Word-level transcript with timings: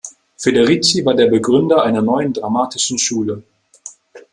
Federici 0.35 1.05
war 1.05 1.13
der 1.13 1.27
Begründer 1.27 1.83
einer 1.83 2.01
neuen 2.01 2.33
dramatischen 2.33 2.97
Schule. 2.97 3.43